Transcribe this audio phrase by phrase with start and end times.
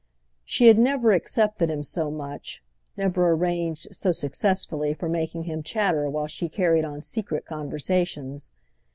[0.43, 2.63] She had never accepted him so much,
[2.97, 8.49] never arranged so successfully for making him chatter while she carried on secret conversations.